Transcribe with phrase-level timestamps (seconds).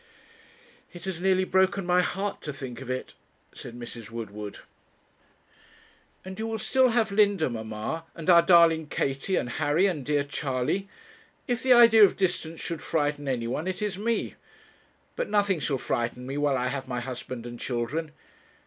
[0.93, 3.13] 'It has nearly broken my heart to think of it,'
[3.53, 4.09] said Mrs.
[4.09, 4.57] Woodward.
[6.25, 10.23] 'And you will still have Linda, mamma, and our darling Katie, and Harry, and dear
[10.23, 10.89] Charley.
[11.47, 14.33] If the idea of distance should frighten anyone it is me.
[15.15, 18.09] But nothing shall frighten me while I have my husband and children.